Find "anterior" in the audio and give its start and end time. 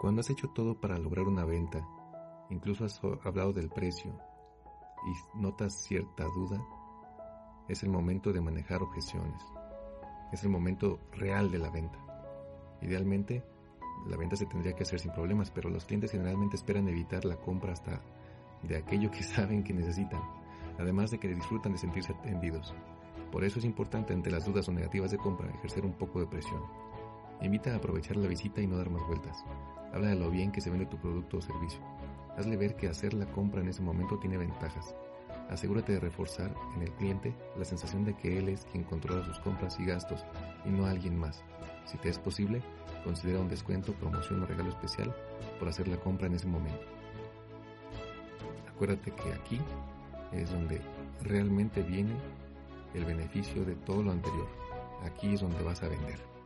54.12-54.48